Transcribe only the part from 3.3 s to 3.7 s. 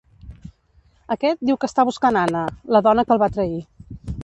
trair.